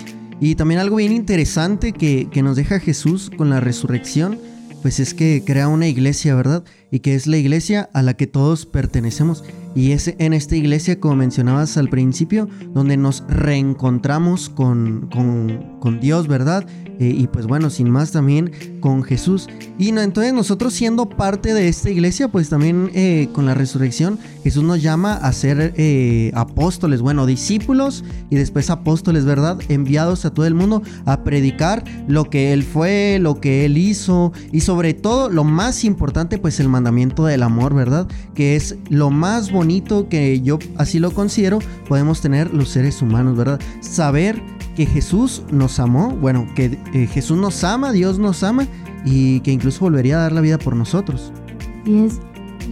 Y 0.43 0.57
también 0.57 0.81
algo 0.81 0.97
bien 0.97 1.13
interesante 1.13 1.93
que, 1.93 2.29
que 2.29 2.43
nos 2.43 2.57
deja 2.57 2.81
Jesús 2.81 3.31
con 3.39 3.49
la 3.49 3.61
resurrección, 3.61 4.41
pues 4.83 4.99
es 4.99 5.15
que 5.15 5.45
crea 5.47 5.69
una 5.69 5.87
iglesia, 5.87 6.35
¿verdad? 6.35 6.65
Y 6.91 6.99
que 6.99 7.15
es 7.15 7.29
la 7.29 7.37
iglesia 7.37 7.89
a 7.93 8.03
la 8.03 8.15
que 8.15 8.27
todos 8.27 8.67
pertenecemos. 8.67 9.45
Y 9.75 9.93
es 9.93 10.15
en 10.19 10.33
esta 10.33 10.57
iglesia, 10.57 11.01
como 11.01 11.17
mencionabas 11.17 11.77
al 11.77 11.89
principio, 11.89 12.49
donde 12.75 12.97
nos 12.97 13.25
reencontramos 13.29 14.51
con, 14.51 15.09
con, 15.11 16.01
Dios, 16.01 16.29
¿verdad? 16.29 16.67
Eh, 16.99 17.15
y 17.17 17.27
pues 17.27 17.47
bueno, 17.47 17.71
sin 17.71 17.91
más 17.91 18.13
también 18.13 18.53
con 18.81 19.03
Jesús. 19.03 19.49
Y 19.79 19.93
no, 19.93 20.01
entonces 20.01 20.33
nosotros 20.33 20.75
siendo 20.75 21.09
parte 21.09 21.55
de 21.55 21.69
esta 21.69 21.91
iglesia, 21.91 22.29
pues 22.29 22.49
también 22.49 22.91
eh, 22.95 23.29
con 23.33 23.47
la 23.47 23.55
resurrección, 23.55 24.19
Jesús 24.43 24.63
nos 24.63 24.83
llama 24.83 25.15
a 25.15 25.33
ser 25.33 25.75
eh, 25.77 26.33
apóstoles, 26.35 27.01
bueno, 27.01 27.27
discípulos 27.27 28.05
y 28.31 28.37
después 28.37 28.71
apóstoles, 28.71 29.25
¿verdad? 29.25 29.59
Enviados 29.69 30.25
a 30.25 30.31
todo 30.31 30.47
el 30.47 30.55
mundo 30.55 30.83
a 31.05 31.25
predicar 31.25 31.85
lo 32.09 32.25
que 32.31 32.53
Él 32.53 32.63
fue, 32.63 33.19
lo 33.21 33.41
que 33.41 33.65
Él 33.65 33.79
hizo 33.79 34.33
y 34.51 34.61
sobre 34.61 34.95
todo 34.95 35.31
lo 35.31 35.45
más 35.45 35.85
importante, 35.85 36.39
pues 36.39 36.61
el 36.61 36.69
mandamiento 36.69 37.25
del 37.25 37.43
amor, 37.43 37.75
¿verdad? 37.75 38.07
Que 38.35 38.57
es 38.57 38.77
lo 38.91 39.11
más 39.11 39.51
bonito 39.51 39.62
bonito 39.63 40.09
que 40.09 40.41
yo 40.41 40.59
así 40.77 40.99
lo 40.99 41.13
considero 41.13 41.61
podemos 41.89 42.21
tener 42.21 42.53
los 42.53 42.69
seres 42.69 43.01
humanos, 43.01 43.37
¿verdad? 43.37 43.61
Saber 43.79 44.43
que 44.75 44.87
Jesús 44.87 45.45
nos 45.53 45.79
amó, 45.79 46.11
bueno, 46.11 46.49
que 46.57 46.81
eh, 46.93 47.07
Jesús 47.07 47.39
nos 47.39 47.63
ama, 47.63 47.93
Dios 47.93 48.19
nos 48.19 48.43
ama 48.43 48.67
y 49.05 49.39
que 49.41 49.53
incluso 49.53 49.85
volvería 49.85 50.17
a 50.17 50.23
dar 50.23 50.33
la 50.33 50.41
vida 50.41 50.59
por 50.59 50.75
nosotros. 50.75 51.33
Y 51.87 51.99
es, 51.99 52.19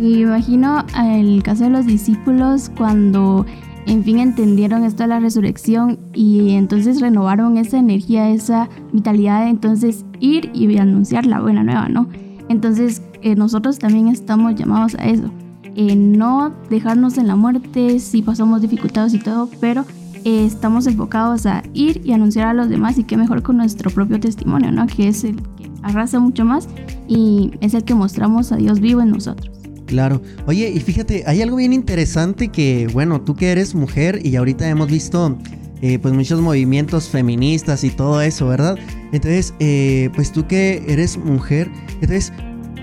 y 0.00 0.22
imagino 0.22 0.84
el 1.00 1.44
caso 1.44 1.62
de 1.62 1.70
los 1.70 1.86
discípulos 1.86 2.72
cuando 2.76 3.46
en 3.86 4.02
fin 4.02 4.18
entendieron 4.18 4.82
esto 4.82 5.04
de 5.04 5.10
la 5.10 5.20
resurrección 5.20 5.96
y 6.12 6.54
entonces 6.56 7.00
renovaron 7.00 7.56
esa 7.56 7.78
energía, 7.78 8.30
esa 8.30 8.68
vitalidad 8.92 9.44
de 9.44 9.50
entonces 9.50 10.04
ir 10.18 10.50
y 10.54 10.76
anunciar 10.76 11.24
la 11.24 11.40
buena 11.40 11.62
nueva, 11.62 11.88
¿no? 11.88 12.08
Entonces 12.48 13.00
eh, 13.22 13.36
nosotros 13.36 13.78
también 13.78 14.08
estamos 14.08 14.56
llamados 14.56 14.96
a 14.96 15.04
eso 15.04 15.30
no 15.76 16.52
dejarnos 16.68 17.18
en 17.18 17.26
la 17.26 17.36
muerte 17.36 17.98
si 18.00 18.22
pasamos 18.22 18.62
dificultades 18.62 19.14
y 19.14 19.18
todo, 19.18 19.48
pero 19.60 19.84
eh, 20.24 20.44
estamos 20.44 20.86
enfocados 20.86 21.46
a 21.46 21.62
ir 21.72 22.02
y 22.04 22.12
anunciar 22.12 22.48
a 22.48 22.54
los 22.54 22.68
demás 22.68 22.98
y 22.98 23.04
qué 23.04 23.16
mejor 23.16 23.42
con 23.42 23.56
nuestro 23.56 23.90
propio 23.90 24.20
testimonio, 24.20 24.70
¿no? 24.70 24.86
Que 24.86 25.08
es 25.08 25.24
el 25.24 25.36
que 25.36 25.70
arrasa 25.82 26.20
mucho 26.20 26.44
más 26.44 26.68
y 27.08 27.52
es 27.60 27.74
el 27.74 27.84
que 27.84 27.94
mostramos 27.94 28.52
a 28.52 28.56
Dios 28.56 28.80
vivo 28.80 29.00
en 29.00 29.10
nosotros. 29.10 29.50
Claro. 29.86 30.20
Oye, 30.46 30.70
y 30.70 30.78
fíjate, 30.78 31.24
hay 31.26 31.42
algo 31.42 31.56
bien 31.56 31.72
interesante 31.72 32.48
que, 32.48 32.88
bueno, 32.92 33.22
tú 33.22 33.34
que 33.34 33.50
eres 33.50 33.74
mujer 33.74 34.24
y 34.24 34.36
ahorita 34.36 34.68
hemos 34.68 34.88
visto 34.88 35.36
eh, 35.82 35.98
pues 35.98 36.12
muchos 36.12 36.40
movimientos 36.40 37.08
feministas 37.08 37.82
y 37.82 37.90
todo 37.90 38.20
eso, 38.20 38.46
¿verdad? 38.46 38.78
Entonces, 39.12 39.54
eh, 39.58 40.10
pues 40.14 40.30
tú 40.30 40.46
que 40.46 40.84
eres 40.86 41.16
mujer, 41.16 41.70
entonces, 41.94 42.32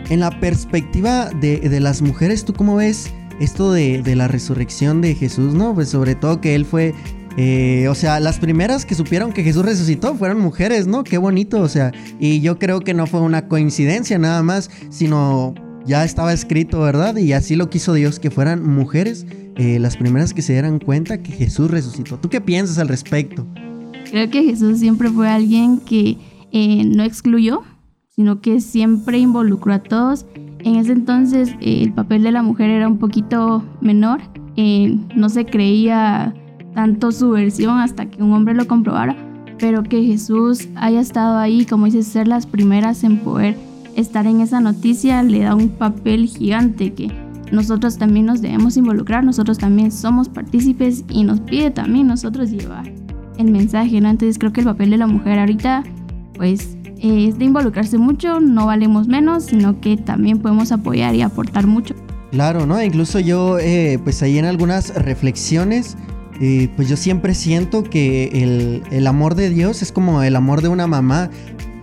en 0.10 0.20
la 0.20 0.40
perspectiva 0.40 1.30
de, 1.30 1.80
las 1.80 2.02
mujeres, 2.02 2.46
¿tú 2.46 2.54
cómo 2.54 2.76
ves 2.76 3.14
esto 3.40 3.72
de, 3.72 4.16
la 4.16 4.28
resurrección 4.28 5.02
de 5.02 5.16
Jesús, 5.16 5.54
no? 5.54 5.74
Pues 5.74 5.90
sobre 5.90 6.16
todo 6.16 6.42
que 6.42 6.56
él 6.56 6.66
fue 6.66 6.94
eh, 7.40 7.88
o 7.88 7.94
sea, 7.94 8.20
las 8.20 8.40
primeras 8.40 8.84
que 8.84 8.96
supieron 8.96 9.32
que 9.32 9.44
Jesús 9.44 9.64
resucitó 9.64 10.16
fueron 10.16 10.40
mujeres, 10.40 10.88
¿no? 10.88 11.04
Qué 11.04 11.20
bonito, 11.20 11.62
o 11.62 11.70
sea, 11.70 11.92
y 12.20 12.42
yo 12.42 12.58
creo 12.58 12.80
que 12.80 12.96
no 12.96 13.06
fue 13.06 13.22
una 13.22 13.48
coincidencia 13.48 14.18
nada 14.18 14.42
más, 14.42 14.72
sino 14.90 15.54
ya 15.86 16.04
estaba 16.04 16.34
escrito, 16.34 16.82
¿verdad? 16.82 17.16
Y 17.16 17.34
así 17.34 17.56
lo 17.56 17.70
quiso 17.70 17.94
Dios, 17.94 18.20
que 18.20 18.32
fueran 18.32 18.68
mujeres 18.68 19.28
eh, 19.56 19.80
las 19.80 19.98
primeras 19.98 20.34
que 20.34 20.42
se 20.42 20.54
dieran 20.54 20.80
cuenta 20.80 21.22
que 21.22 21.32
Jesús 21.32 21.70
resucitó. 21.70 22.18
¿Tú 22.18 22.30
qué 22.30 22.42
piensas 22.42 22.80
al 22.80 22.88
respecto? 22.88 23.48
Creo 24.10 24.30
que 24.30 24.44
Jesús 24.44 24.80
siempre 24.80 25.10
fue 25.10 25.30
alguien 25.30 25.80
que 25.80 26.18
eh, 26.52 26.84
no 26.86 27.04
excluyó, 27.04 27.62
sino 28.18 28.42
que 28.42 28.60
siempre 28.62 29.20
involucró 29.20 29.74
a 29.74 29.80
todos. 29.80 30.26
En 30.60 30.76
ese 30.76 30.92
entonces 30.92 31.52
eh, 31.62 31.84
el 31.84 31.94
papel 31.94 32.24
de 32.24 32.32
la 32.32 32.42
mujer 32.42 32.72
era 32.72 32.88
un 32.88 32.98
poquito 32.98 33.64
menor, 33.80 34.22
eh, 34.56 34.98
no 35.16 35.30
se 35.30 35.46
creía 35.46 36.34
tanto 36.74 37.12
su 37.12 37.30
versión 37.30 37.78
hasta 37.78 38.08
que 38.08 38.22
un 38.22 38.34
hombre 38.34 38.56
lo 38.56 38.68
comprobara, 38.68 39.16
pero 39.60 39.84
que 39.84 40.04
Jesús 40.04 40.68
haya 40.76 41.00
estado 41.00 41.38
ahí, 41.38 41.66
como 41.66 41.86
dice, 41.86 42.02
ser 42.02 42.28
las 42.28 42.48
primeras 42.48 43.04
en 43.04 43.20
poder 43.20 43.56
estar 43.96 44.26
en 44.26 44.42
esa 44.42 44.62
noticia, 44.62 45.22
le 45.22 45.42
da 45.42 45.54
un 45.54 45.70
papel 45.70 46.26
gigante 46.28 46.94
que 46.94 47.12
nosotros 47.52 47.98
también 47.98 48.26
nos 48.26 48.42
debemos 48.42 48.78
involucrar, 48.78 49.24
nosotros 49.24 49.60
también 49.60 49.92
somos 49.92 50.28
partícipes 50.28 51.06
y 51.10 51.24
nos 51.24 51.40
pide 51.42 51.70
también 51.70 52.08
nosotros 52.08 52.50
llevar 52.50 52.92
el 53.38 53.52
mensaje, 53.52 54.02
¿no? 54.02 54.10
Entonces 54.10 54.40
creo 54.40 54.52
que 54.52 54.62
el 54.62 54.68
papel 54.68 54.90
de 54.90 54.98
la 54.98 55.08
mujer 55.08 55.40
ahorita, 55.40 55.84
pues 56.36 56.77
es 57.02 57.38
de 57.38 57.46
involucrarse 57.46 57.98
mucho, 57.98 58.40
no 58.40 58.66
valemos 58.66 59.08
menos, 59.08 59.46
sino 59.46 59.80
que 59.82 59.98
también 59.98 60.40
podemos 60.40 60.72
apoyar 60.72 61.16
y 61.16 61.22
aportar 61.22 61.68
mucho. 61.68 61.96
Claro, 62.32 62.66
¿no? 62.66 62.82
Incluso 62.82 63.20
yo, 63.20 63.58
eh, 63.60 64.00
pues 64.04 64.22
ahí 64.22 64.38
en 64.38 64.46
algunas 64.46 64.94
reflexiones, 64.96 65.96
eh, 66.42 66.70
pues 66.76 66.90
yo 66.90 66.98
siempre 66.98 67.34
siento 67.34 67.84
que 67.84 68.26
el, 68.34 68.84
el, 68.92 69.08
amor 69.08 69.36
de 69.36 69.50
Dios 69.50 69.82
es 69.82 69.92
como 69.92 70.22
el 70.22 70.36
amor 70.36 70.62
de 70.62 70.68
una 70.68 70.88
mamá. 70.88 71.30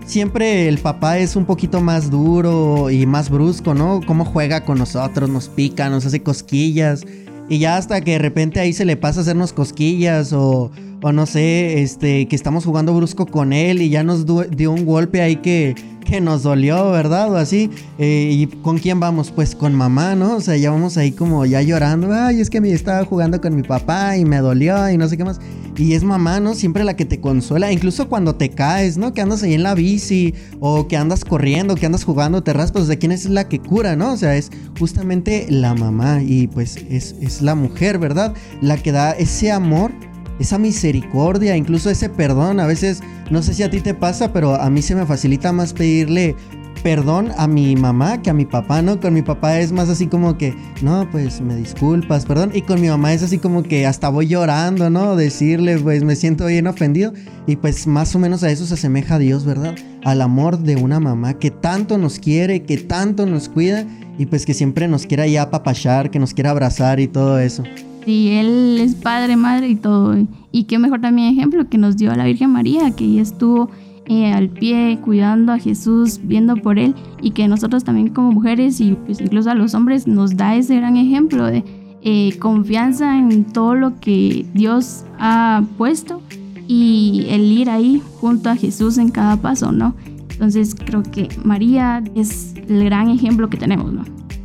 Siempre 0.05 0.69
el 0.69 0.79
papá 0.79 1.19
es 1.19 1.35
un 1.35 1.47
poquito 1.47 1.81
más 1.81 2.11
duro 2.11 2.91
y 2.91 3.07
más 3.07 3.31
brusco, 3.31 3.75
¿no? 3.75 4.01
Cómo 4.07 4.27
juega 4.27 4.65
con 4.65 4.79
nosotros, 4.79 5.31
nos 5.31 5.49
pica, 5.49 5.89
nos 5.89 6.05
hace 6.05 6.23
cosquillas. 6.23 7.05
Y 7.49 7.59
ya 7.59 7.77
hasta 7.77 8.01
que 8.01 8.13
de 8.13 8.19
repente 8.19 8.61
ahí 8.61 8.73
se 8.73 8.85
le 8.85 8.97
pasa 8.97 9.21
a 9.21 9.23
hacernos 9.23 9.53
cosquillas 9.53 10.33
o, 10.33 10.71
o 11.03 11.13
no 11.13 11.27
sé, 11.27 11.83
este, 11.83 12.27
que 12.27 12.37
estamos 12.37 12.65
jugando 12.65 12.95
brusco 12.95 13.27
con 13.27 13.53
él 13.53 13.83
y 13.83 13.91
ya 13.91 14.03
nos 14.03 14.25
dio 14.27 14.71
un 14.73 14.87
golpe 14.87 15.21
ahí 15.21 15.37
que, 15.37 15.75
que 16.05 16.21
nos 16.21 16.43
dolió, 16.43 16.91
¿verdad? 16.91 17.33
O 17.33 17.37
así. 17.37 17.71
Eh, 17.99 18.31
¿Y 18.33 18.47
con 18.47 18.79
quién 18.79 19.01
vamos? 19.01 19.31
Pues 19.31 19.55
con 19.55 19.75
mamá, 19.75 20.15
¿no? 20.15 20.37
O 20.37 20.41
sea, 20.41 20.57
ya 20.57 20.71
vamos 20.71 20.97
ahí 20.97 21.13
como 21.13 21.45
ya 21.47 21.63
llorando. 21.63 22.13
Ay, 22.13 22.41
es 22.41 22.51
que 22.51 22.61
me 22.61 22.71
estaba 22.71 23.05
jugando 23.05 23.41
con 23.41 23.57
mi 23.57 23.63
papá 23.63 24.17
y 24.17 24.25
me 24.25 24.39
dolió 24.39 24.89
y 24.91 24.97
no 24.97 25.09
sé 25.09 25.17
qué 25.17 25.25
más. 25.25 25.41
Y 25.77 25.95
es 25.95 26.05
mamá, 26.05 26.39
¿no? 26.39 26.55
Siempre 26.55 26.85
la 26.85 26.95
que 26.95 27.05
te 27.05 27.21
consuela. 27.21 27.73
Incluso 27.73 28.09
cuando 28.09 28.37
te 28.37 28.51
caes, 28.51 28.97
¿no? 28.97 29.13
Que 29.13 29.23
andas 29.23 29.43
ahí 29.43 29.55
en 29.55 29.65
la 29.65 29.75
bici 29.75 30.35
o 30.61 30.87
que 30.87 30.97
andas 30.97 31.25
corriendo, 31.25 31.75
que 31.75 31.87
andas 31.87 32.05
jugando, 32.05 32.43
te 32.43 32.53
raspas. 32.53 32.87
¿De 32.87 32.99
quién 32.99 33.11
es 33.11 33.29
la 33.29 33.49
que 33.49 33.59
cura, 33.59 33.97
no? 33.97 34.13
O 34.13 34.17
sea, 34.17 34.37
es 34.37 34.51
justamente 34.79 35.47
la 35.49 35.75
mamá 35.75 36.23
y 36.23 36.47
pues 36.47 36.77
es, 36.89 37.17
es 37.21 37.43
la 37.43 37.55
mujer, 37.55 37.99
¿verdad? 37.99 38.35
La 38.61 38.77
que 38.77 38.93
da 38.93 39.13
ese 39.13 39.51
amor 39.51 39.91
esa 40.39 40.59
misericordia, 40.59 41.57
incluso 41.57 41.91
ese 41.91 42.09
perdón. 42.09 42.61
A 42.61 42.67
veces, 42.67 43.03
no 43.31 43.43
sé 43.43 43.55
si 43.55 43.63
a 43.63 43.71
ti 43.71 43.81
te 43.81 43.95
pasa, 43.95 44.33
pero 44.33 44.55
a 44.55 44.71
mí 44.71 44.83
se 44.83 44.95
me 44.95 45.07
facilita 45.07 45.53
más 45.53 45.73
pedirle 45.73 46.37
perdón 46.85 47.31
a 47.39 47.49
mi 47.49 47.77
mamá 47.77 48.21
que 48.21 48.29
a 48.29 48.35
mi 48.35 48.45
papá, 48.45 48.83
¿no? 48.83 49.01
Con 49.01 49.15
mi 49.15 49.23
papá 49.23 49.59
es 49.59 49.73
más 49.73 49.89
así 49.89 50.07
como 50.07 50.37
que, 50.37 50.55
no, 50.83 51.09
pues 51.11 51.41
me 51.41 51.57
disculpas, 51.57 52.27
perdón. 52.27 52.51
Y 52.53 52.61
con 52.61 52.79
mi 52.79 52.89
mamá 52.89 53.15
es 53.15 53.23
así 53.23 53.39
como 53.39 53.63
que 53.63 53.87
hasta 53.87 54.11
voy 54.11 54.29
llorando, 54.29 54.91
¿no? 54.91 55.17
Decirle, 55.17 55.79
pues 55.79 56.05
me 56.05 56.15
siento 56.15 56.45
bien 56.45 56.67
ofendido. 56.67 57.15
Y 57.47 57.57
pues 57.57 57.87
más 57.87 58.15
o 58.15 58.19
menos 58.19 58.43
a 58.43 58.51
eso 58.51 58.67
se 58.67 58.75
asemeja 58.75 59.15
a 59.15 59.19
Dios, 59.19 59.47
¿verdad? 59.47 59.75
Al 60.05 60.21
amor 60.21 60.59
de 60.59 60.77
una 60.77 61.01
mamá 61.01 61.39
que 61.39 61.51
tanto 61.51 61.97
nos 61.97 62.19
quiere, 62.19 62.65
que 62.65 62.77
tanto 62.77 63.25
nos 63.25 63.49
cuida 63.49 63.87
y 64.19 64.27
pues 64.27 64.45
que 64.45 64.53
siempre 64.53 64.87
nos 64.87 65.07
quiera 65.07 65.27
ya 65.27 65.43
apapachar, 65.43 66.11
que 66.11 66.19
nos 66.19 66.35
quiera 66.35 66.51
abrazar 66.51 67.01
y 67.01 67.09
todo 67.09 67.39
eso. 67.39 67.63
Sí, 68.05 68.29
él 68.31 68.79
es 68.81 68.95
padre, 68.95 69.37
madre 69.37 69.69
y 69.69 69.77
todo. 69.77 70.17
Y 70.53 70.65
qué 70.65 70.79
mejor 70.79 71.01
también 71.01 71.29
ejemplo 71.29 71.69
que 71.69 71.79
nos 71.79 71.97
dio 71.97 72.13
a 72.13 72.17
la 72.17 72.25
Virgen 72.25 72.51
María, 72.51 72.91
que 72.91 73.05
ella 73.05 73.23
estuvo 73.23 73.71
eh, 74.07 74.33
al 74.33 74.51
pie 74.51 74.99
cuidando 75.03 75.53
a 75.53 75.59
Jesús, 75.59 76.21
viendo 76.23 76.57
por 76.57 76.79
él, 76.79 76.95
y 77.23 77.31
que 77.31 77.49
nosotros 77.49 77.85
también 77.85 78.11
como 78.11 78.33
mujeres 78.33 78.81
y 78.81 78.93
pues 79.07 79.21
incluso 79.21 79.51
a 79.51 79.55
los 79.55 79.75
hombres 79.75 80.07
nos 80.07 80.37
da 80.37 80.55
ese 80.55 80.77
gran 80.77 80.99
ejemplo 80.99 81.47
de 81.47 81.65
eh, 82.03 82.37
confianza 82.39 83.19
en 83.19 83.45
todo 83.45 83.75
lo 83.75 83.99
que 84.01 84.45
Dios 84.53 85.07
ha 85.19 85.63
puesto 85.79 86.21
y 86.69 87.27
el 87.31 87.51
ir 87.51 87.71
ahí 87.71 88.03
junto 88.21 88.51
a 88.51 88.57
Jesús 88.57 88.99
en 88.99 89.11
cada 89.11 89.39
paso, 89.39 89.73
¿no? 89.73 89.95
Entonces 90.33 90.75
creo 90.75 91.03
que 91.03 91.29
María 91.43 92.03
es 92.15 92.55
el 92.69 92.85
gran 92.85 93.09
ejemplo 93.09 93.49
que 93.49 93.57
tenemos, 93.57 93.93
¿no? 93.93 94.05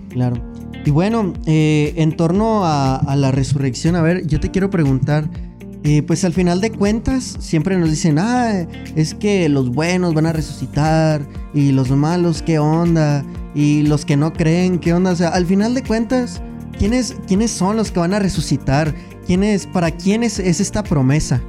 Claro. 0.10 0.38
Y 0.86 0.92
bueno, 0.92 1.34
eh, 1.46 1.94
en 1.98 2.16
torno 2.16 2.62
a, 2.64 3.16
la 3.16 3.32
resurrección, 3.32 3.96
a 3.96 4.02
ver, 4.02 4.26
yo 4.26 4.40
te 4.40 4.50
quiero 4.50 4.70
preguntar, 4.70 5.30
eh, 5.84 6.04
pues 6.04 6.24
al 6.26 6.34
final 6.34 6.62
de 6.62 6.72
cuentas 6.72 7.38
siempre 7.40 7.78
nos 7.78 7.90
dicen, 7.90 8.18
ah, 8.20 8.66
es 8.96 9.14
que 9.14 9.48
los 9.50 9.70
buenos 9.70 10.14
van 10.14 10.26
a 10.26 10.34
resucitar 10.34 11.22
y 11.54 11.72
los 11.72 11.90
malos, 11.92 12.42
¿qué 12.42 12.60
onda? 12.60 13.24
Y 13.56 13.84
los 13.84 14.06
que 14.06 14.18
no 14.18 14.34
creen, 14.34 14.80
¿qué 14.80 14.94
onda? 14.94 15.12
O 15.12 15.16
sea, 15.16 15.30
al 15.30 15.46
final 15.46 15.74
de 15.74 15.84
cuentas, 15.84 16.42
¿quiénes, 16.78 17.16
quiénes 17.28 17.52
son 17.52 17.76
los 17.76 17.92
que 17.92 18.00
van 18.00 18.14
a 18.14 18.20
resucitar? 18.20 18.94
¿Quiénes, 19.26 19.68
¿Para 19.68 19.92
quiénes 19.92 20.40
es 20.40 20.60
esta 20.60 20.84
promesa? 20.84 21.42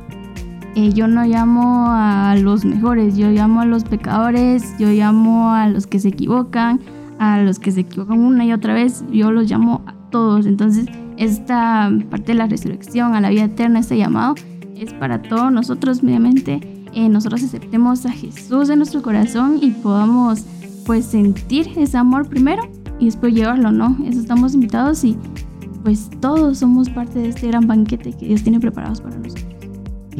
Eh, 0.77 0.93
yo 0.93 1.09
no 1.09 1.25
llamo 1.25 1.89
a 1.91 2.37
los 2.37 2.65
mejores, 2.65 3.17
yo 3.17 3.31
llamo 3.31 3.61
a 3.61 3.65
los 3.65 3.83
pecadores, 3.85 4.63
yo 4.79 4.89
llamo 4.89 5.53
a 5.53 5.69
los 5.69 5.87
que 5.87 5.99
se 5.99 6.09
equivocan, 6.09 6.81
a 7.21 7.43
los 7.43 7.59
que 7.59 7.71
se 7.71 7.81
equivocan 7.81 8.19
una 8.19 8.47
y 8.47 8.53
otra 8.53 8.73
vez, 8.73 9.05
yo 9.13 9.31
los 9.31 9.49
llamo 9.49 9.83
a 9.87 9.93
todos. 10.11 10.47
Entonces, 10.47 10.87
esta 11.19 11.93
parte 12.09 12.33
de 12.33 12.35
la 12.35 12.47
resurrección 12.47 13.15
a 13.15 13.21
la 13.21 13.29
vida 13.29 13.45
eterna, 13.45 13.81
este 13.81 13.99
llamado, 13.99 14.35
es 14.75 14.95
para 14.95 15.21
todos 15.21 15.53
nosotros, 15.53 16.03
mediamente, 16.03 16.61
eh, 16.95 17.11
nosotros 17.11 17.43
aceptemos 17.43 18.07
a 18.07 18.11
Jesús 18.11 18.71
en 18.71 18.79
nuestro 18.79 19.03
corazón 19.03 19.59
y 19.61 19.71
podamos 19.71 20.47
pues 20.87 21.05
sentir 21.05 21.69
ese 21.77 21.99
amor 21.99 22.27
primero 22.27 22.63
y 22.99 23.05
después 23.05 23.35
llevarlo, 23.35 23.71
¿no? 23.71 23.99
Eso 24.07 24.19
estamos 24.19 24.55
invitados 24.55 25.05
y 25.05 25.15
pues 25.85 26.09
todos 26.21 26.59
somos 26.59 26.89
parte 26.89 27.19
de 27.19 27.29
este 27.29 27.49
gran 27.49 27.67
banquete 27.67 28.15
que 28.15 28.29
Dios 28.29 28.43
tiene 28.43 28.61
preparados 28.61 29.03
para 29.03 29.17
nosotros. 29.17 29.50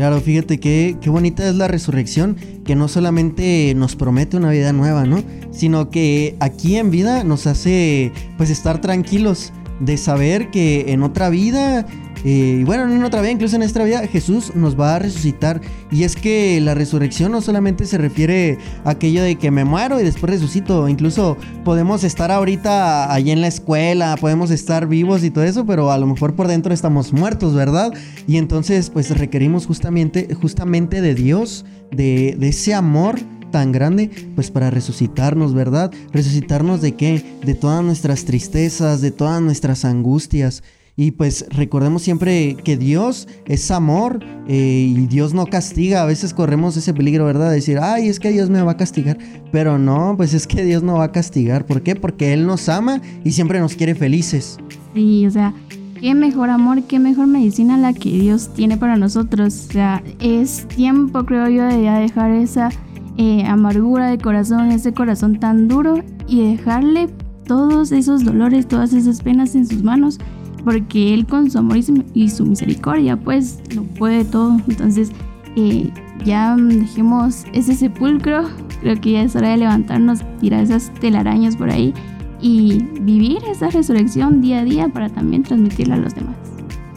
Claro, 0.01 0.19
fíjate 0.23 0.59
qué, 0.59 0.97
qué 0.99 1.11
bonita 1.11 1.47
es 1.47 1.57
la 1.57 1.69
resurrección, 1.69 2.35
que 2.65 2.75
no 2.75 2.89
solamente 2.89 3.75
nos 3.77 3.97
promete 3.97 4.39
una 4.39 4.49
vida 4.49 4.73
nueva, 4.73 5.05
¿no? 5.05 5.23
Sino 5.51 5.91
que 5.91 6.37
aquí 6.41 6.79
en 6.79 6.91
vida 6.91 7.23
nos 7.23 7.47
hace 7.47 8.11
pues 8.39 8.49
estar 8.49 8.81
tranquilos 8.81 9.53
de 9.79 9.99
saber 9.99 10.51
que 10.51 10.91
en 10.93 11.03
otra 11.03 11.29
vida 11.29 11.85
eh, 12.25 12.59
y 12.61 12.65
bueno, 12.65 12.93
en 12.93 13.03
otra 13.03 13.21
vida, 13.21 13.33
incluso 13.33 13.57
en 13.57 13.63
esta 13.63 13.83
vida, 13.85 14.07
Jesús 14.07 14.55
nos 14.55 14.79
va 14.79 14.97
a 14.97 14.99
resucitar. 14.99 15.61
Y 15.91 16.05
es 16.05 16.17
que 16.17 16.61
la 16.61 16.75
resurrección 16.75 17.33
no 17.33 17.41
solamente 17.41 17.87
se 17.87 17.99
refiere 17.99 18.59
a 18.85 18.91
aquello 18.91 19.23
de 19.23 19.37
que 19.37 19.51
me 19.51 19.65
muero 19.65 20.01
y 20.01 20.05
después 20.05 20.31
resucito. 20.31 20.89
Incluso 20.89 21.37
podemos 21.65 22.05
estar 22.05 22.31
ahorita 22.31 23.13
allí 23.13 23.31
en 23.31 23.41
la 23.41 23.49
escuela, 23.49 24.17
podemos 24.21 24.51
estar 24.51 24.87
vivos 24.87 25.25
y 25.25 25.31
todo 25.31 25.45
eso, 25.45 25.65
pero 25.67 25.91
a 25.91 25.99
lo 25.99 26.07
mejor 26.07 26.35
por 26.35 26.49
dentro 26.49 26.75
estamos 26.75 27.13
muertos, 27.13 27.55
¿verdad? 27.55 27.93
Y 28.27 28.37
entonces, 28.37 28.91
pues 28.91 29.17
requerimos 29.17 29.67
justamente, 29.67 30.35
justamente 30.35 31.01
de 31.01 31.15
Dios, 31.15 31.65
de, 31.91 32.37
de 32.39 32.49
ese 32.49 32.75
amor 32.75 33.19
tan 33.51 33.73
grande, 33.73 34.11
pues 34.37 34.51
para 34.51 34.71
resucitarnos, 34.71 35.55
¿verdad? 35.55 35.91
Resucitarnos 36.13 36.81
de 36.81 36.95
qué? 36.95 37.37
De 37.45 37.55
todas 37.55 37.83
nuestras 37.83 38.25
tristezas, 38.25 39.01
de 39.01 39.11
todas 39.11 39.43
nuestras 39.43 39.85
angustias. 39.85 40.63
Y 41.01 41.13
pues 41.13 41.47
recordemos 41.49 42.03
siempre 42.03 42.59
que 42.63 42.77
Dios 42.77 43.27
es 43.47 43.71
amor 43.71 44.23
eh, 44.47 44.93
y 44.95 45.07
Dios 45.07 45.33
no 45.33 45.47
castiga. 45.47 46.03
A 46.03 46.05
veces 46.05 46.35
corremos 46.35 46.77
ese 46.77 46.93
peligro, 46.93 47.25
¿verdad? 47.25 47.49
De 47.49 47.55
decir, 47.55 47.79
ay, 47.81 48.09
es 48.09 48.21
que 48.21 48.31
Dios 48.31 48.51
me 48.51 48.61
va 48.61 48.73
a 48.73 48.77
castigar. 48.77 49.17
Pero 49.51 49.79
no, 49.79 50.13
pues 50.19 50.35
es 50.35 50.47
que 50.47 50.63
Dios 50.63 50.83
no 50.83 50.99
va 50.99 51.05
a 51.05 51.11
castigar. 51.11 51.65
¿Por 51.65 51.81
qué? 51.81 51.97
Porque 51.97 52.35
Él 52.35 52.47
nos 52.47 52.69
ama 52.69 53.01
y 53.25 53.31
siempre 53.31 53.61
nos 53.61 53.77
quiere 53.77 53.95
felices. 53.95 54.59
Sí, 54.93 55.27
o 55.27 55.31
sea, 55.31 55.55
qué 55.99 56.15
mejor 56.15 56.51
amor, 56.51 56.83
qué 56.83 56.99
mejor 56.99 57.29
medicina 57.29 57.79
la 57.79 57.95
que 57.95 58.11
Dios 58.11 58.51
tiene 58.53 58.77
para 58.77 58.97
nosotros. 58.99 59.69
O 59.71 59.73
sea, 59.73 60.03
es 60.21 60.69
tiempo, 60.69 61.25
creo 61.25 61.49
yo, 61.49 61.65
de 61.65 61.83
ya 61.83 61.99
dejar 61.99 62.31
esa 62.33 62.69
eh, 63.17 63.43
amargura 63.47 64.11
de 64.11 64.19
corazón, 64.19 64.71
ese 64.71 64.93
corazón 64.93 65.41
tan 65.41 65.67
duro 65.67 66.05
y 66.29 66.47
dejarle 66.47 67.09
todos 67.47 67.91
esos 67.91 68.23
dolores, 68.23 68.69
todas 68.69 68.93
esas 68.93 69.23
penas 69.23 69.55
en 69.55 69.67
sus 69.67 69.83
manos 69.83 70.19
porque 70.65 71.15
Él 71.15 71.27
con 71.27 71.51
su 71.51 71.59
amor 71.59 71.79
y 72.15 72.29
su, 72.29 72.45
misericordia 72.45 73.17
pues 73.17 73.61
lo 73.75 73.83
puede 73.83 74.25
todo. 74.25 74.61
Entonces 74.69 75.11
eh, 75.57 75.91
ya 76.25 76.57
dejemos 76.57 77.45
ese 77.53 77.75
sepulcro, 77.75 78.49
creo 78.81 79.01
que 79.01 79.13
ya 79.13 79.23
es 79.23 79.37
hora 79.37 79.51
de 79.51 79.59
levantarnos, 79.59 80.21
tirar 80.41 80.65
esas 80.65 80.93
telarañas 81.01 81.57
por 81.57 81.71
ahí 81.71 81.95
y 82.41 82.85
vivir 83.01 83.39
esa 83.51 83.69
resurrección 83.71 84.41
día 84.41 84.61
a 84.61 84.65
día 84.65 84.89
para 84.89 85.09
también 85.09 85.43
transmitirla 85.43 85.97
a 85.97 85.99
los 85.99 86.15
demás. 86.15 86.37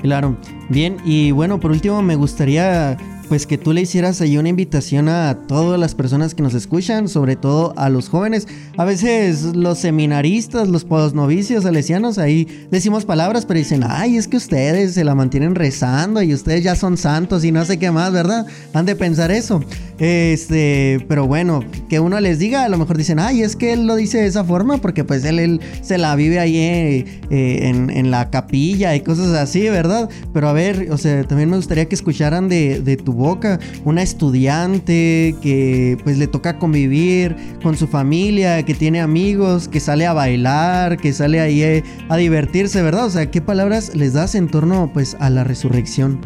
Claro, 0.01 0.35
bien, 0.69 0.97
y 1.05 1.31
bueno, 1.31 1.59
por 1.59 1.71
último 1.71 2.01
me 2.01 2.15
gustaría 2.15 2.97
pues 3.33 3.47
que 3.47 3.57
tú 3.57 3.73
le 3.73 3.81
hicieras 3.81 4.21
ahí 4.21 4.37
una 4.37 4.49
invitación 4.49 5.09
a 5.09 5.39
todas 5.47 5.79
las 5.79 5.95
personas 5.95 6.35
que 6.35 6.43
nos 6.43 6.53
escuchan, 6.53 7.07
sobre 7.07 7.35
todo 7.35 7.73
a 7.77 7.89
los 7.89 8.07
jóvenes. 8.07 8.47
A 8.77 8.85
veces 8.85 9.55
los 9.55 9.79
seminaristas, 9.79 10.67
los 10.67 10.83
posnovicios 10.83 11.63
salesianos, 11.63 12.19
ahí 12.19 12.67
decimos 12.69 13.05
palabras, 13.05 13.47
pero 13.47 13.57
dicen, 13.57 13.83
ay, 13.89 14.17
es 14.17 14.27
que 14.27 14.37
ustedes 14.37 14.93
se 14.93 15.03
la 15.03 15.15
mantienen 15.15 15.55
rezando 15.55 16.21
y 16.21 16.31
ustedes 16.31 16.63
ya 16.63 16.75
son 16.75 16.95
santos 16.95 17.43
y 17.43 17.51
no 17.51 17.65
sé 17.65 17.79
qué 17.79 17.89
más, 17.89 18.13
¿verdad? 18.13 18.45
Han 18.71 18.85
de 18.85 18.95
pensar 18.95 19.31
eso. 19.31 19.63
Este, 19.97 21.05
pero 21.07 21.27
bueno, 21.27 21.63
que 21.87 21.99
uno 21.99 22.19
les 22.19 22.37
diga, 22.37 22.65
a 22.65 22.69
lo 22.69 22.77
mejor 22.77 22.97
dicen, 22.97 23.19
ay, 23.19 23.41
es 23.41 23.55
que 23.55 23.73
él 23.73 23.87
lo 23.87 23.95
dice 23.95 24.19
de 24.19 24.27
esa 24.27 24.43
forma 24.43 24.77
porque 24.77 25.03
pues 25.03 25.23
él, 25.23 25.39
él 25.39 25.61
se 25.81 25.97
la 25.97 26.15
vive 26.15 26.39
ahí 26.39 26.57
eh, 26.57 27.21
eh, 27.29 27.59
en, 27.69 28.11
la 28.11 28.29
capilla 28.29 28.95
y 28.95 29.01
cosas 29.01 29.29
así, 29.33 29.69
¿verdad? 29.69 30.09
Pero 30.33 30.49
a 30.49 30.53
ver, 30.53 30.89
o 30.91 30.97
sea, 30.97 31.23
también 31.23 31.49
me 31.49 31.55
gustaría 31.55 31.85
que 31.85 31.95
escucharan 31.95 32.49
de, 32.49 32.81
de 32.81 32.97
tu 32.97 33.13
boca 33.23 33.59
una 33.85 34.01
estudiante 34.01 35.35
que 35.41 35.97
pues 36.03 36.17
le 36.17 36.27
toca 36.27 36.59
convivir 36.59 37.35
con 37.63 37.75
su 37.75 37.87
familia, 37.87 38.63
que 38.63 38.73
tiene 38.73 39.01
amigos, 39.01 39.67
que 39.67 39.79
sale 39.79 40.05
a 40.05 40.13
bailar, 40.13 40.97
que 40.97 41.13
sale 41.13 41.39
ahí 41.39 41.63
eh, 41.63 41.83
a 42.09 42.17
divertirse, 42.17 42.81
¿verdad? 42.81 43.05
O 43.05 43.09
sea, 43.09 43.31
¿qué 43.31 43.41
palabras 43.41 43.95
les 43.95 44.13
das 44.13 44.35
en 44.35 44.47
torno 44.49 44.91
pues 44.93 45.15
a 45.19 45.29
la 45.29 45.43
resurrección? 45.43 46.19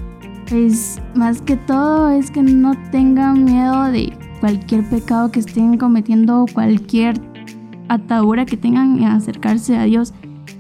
Pues 0.50 1.00
más 1.16 1.42
que 1.42 1.56
todo 1.56 2.10
es 2.10 2.32
que 2.32 2.42
no 2.42 2.74
tengan 2.92 3.46
miedo 3.46 3.92
de 3.92 4.12
cualquier 4.40 4.84
pecado 4.90 5.32
que 5.32 5.40
estén 5.40 5.78
cometiendo, 5.78 6.46
cualquier 6.54 7.20
atadura 7.90 8.46
que 8.46 8.58
tengan 8.58 8.98
en 8.98 9.06
acercarse 9.06 9.78
a 9.78 9.84
Dios. 9.84 10.14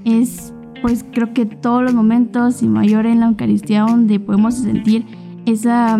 Es 0.05 0.53
pues 0.81 1.05
creo 1.11 1.33
que 1.33 1.45
todos 1.45 1.83
los 1.83 1.93
momentos 1.93 2.61
y 2.61 2.67
mayor 2.67 3.05
en 3.05 3.19
la 3.19 3.27
Eucaristía 3.27 3.81
donde 3.81 4.19
podemos 4.19 4.55
sentir 4.55 5.05
esa 5.45 5.97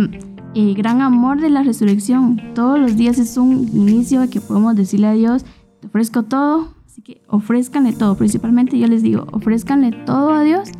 eh, 0.59 0.73
gran 0.73 1.01
amor 1.01 1.39
de 1.39 1.51
la 1.51 1.61
resurrección. 1.61 2.41
Todos 2.55 2.79
los 2.79 2.97
días 2.97 3.19
es 3.19 3.37
un 3.37 3.69
inicio 3.73 4.21
de 4.21 4.29
que 4.31 4.41
podemos 4.41 4.75
decirle 4.75 5.05
a 5.05 5.11
Dios, 5.11 5.45
te 5.79 5.85
ofrezco 5.85 6.23
todo, 6.23 6.69
así 6.83 7.03
que 7.03 7.21
ofrezcanle 7.27 7.93
todo. 7.93 8.17
Principalmente 8.17 8.79
yo 8.79 8.87
les 8.87 9.03
digo, 9.03 9.27
ofrezcanle 9.33 9.91
todo 9.91 10.33
a 10.33 10.41
Dios. 10.41 10.71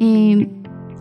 Eh, 0.00 0.50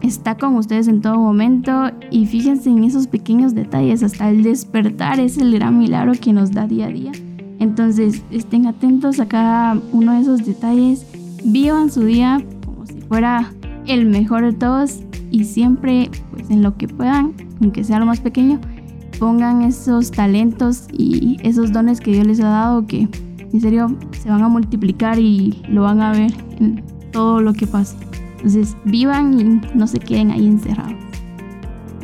está 0.03 0.38
con 0.38 0.55
ustedes 0.57 0.88
en 0.88 1.01
todo 1.01 1.15
momento 1.15 1.89
y 2.12 2.27
fíjense 2.27 2.69
en 2.69 2.83
esos 2.83 3.07
pequeños 3.07 3.55
detalles, 3.55 4.03
hasta 4.03 4.29
el 4.29 4.43
despertar 4.43 5.19
es 5.19 5.39
el 5.39 5.51
gran 5.51 5.79
milagro 5.79 6.12
que 6.21 6.31
nos 6.31 6.51
da 6.51 6.67
día 6.67 6.86
a 6.86 6.89
día. 6.89 7.12
Entonces 7.57 8.21
estén 8.29 8.67
atentos 8.67 9.19
a 9.19 9.27
cada 9.27 9.81
uno 9.91 10.13
de 10.13 10.19
esos 10.19 10.45
detalles, 10.45 11.03
vivan 11.43 11.89
su 11.89 12.05
día 12.05 12.43
como 12.63 12.86
si 12.86 13.01
fuera 13.01 13.51
el 13.89 14.05
mejor 14.05 14.43
de 14.43 14.53
todos 14.53 15.00
y 15.31 15.43
siempre 15.43 16.10
pues 16.31 16.50
en 16.50 16.62
lo 16.63 16.77
que 16.77 16.88
puedan, 16.88 17.34
aunque 17.62 17.84
sea 17.84 18.00
lo 18.00 18.05
más 18.05 18.19
pequeño, 18.19 18.60
pongan 19.19 19.62
esos 19.63 20.12
talentos 20.12 20.88
y 20.91 21.38
esos 21.43 21.72
dones 21.72 22.00
que 22.00 22.12
Dios 22.12 22.25
les 22.25 22.39
ha 22.39 22.50
dado 22.50 22.86
que 22.86 23.08
en 23.51 23.62
serio 23.62 23.96
se 24.22 24.29
van 24.29 24.43
a 24.43 24.48
multiplicar 24.48 25.19
y 25.19 25.62
lo 25.67 25.84
van 25.84 26.01
a 26.01 26.12
ver 26.12 26.31
en 26.60 26.84
todo 27.12 27.41
lo 27.41 27.53
que 27.53 27.67
pase. 27.67 27.98
Entonces, 28.38 28.77
vivan 28.86 29.39
y 29.39 29.77
no 29.77 29.88
se 29.88 30.00
queden 30.00 30.31
ahí 30.31 30.48
encerrados. 30.48 30.93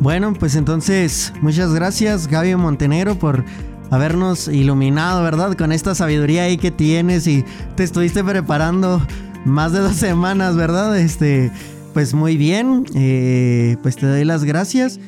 Bueno, 0.02 0.34
pues 0.34 0.56
entonces, 0.56 1.34
muchas 1.42 1.74
gracias 1.74 2.28
Gaby 2.28 2.56
Montenegro 2.58 3.16
por 3.16 3.46
habernos 3.92 4.48
iluminado, 4.48 5.24
¿verdad? 5.24 5.54
Con 5.54 5.72
esta 5.72 5.96
sabiduría 5.96 6.44
ahí 6.44 6.58
que 6.58 6.72
tienes 6.72 7.28
y 7.28 7.46
te 7.76 7.84
estuviste 7.84 8.24
preparando 8.24 9.02
más 9.46 9.72
de 9.72 9.80
dos 9.80 9.96
semanas, 9.96 10.56
¿verdad? 10.56 10.98
Este, 10.98 11.52
pues 11.96 12.14
muy 12.14 12.36
bien, 12.36 12.84
eh, 12.94 13.78
pues 13.82 13.96
te 13.96 14.06
doy 14.06 14.26
las 14.26 14.44
gracias. 14.44 15.00